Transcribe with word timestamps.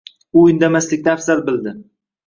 U 0.39 0.45
indamaslikni 0.53 1.15
afzal 1.15 1.47
bildi. 1.51 1.77